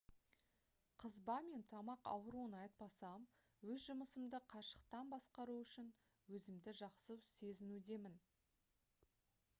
[1.01, 3.27] қызба мен тамақ ауруын айтпасам
[3.75, 5.93] өз жұмысымды қашықтан басқару үшін
[6.39, 8.21] өзімді жақсы сезінудемін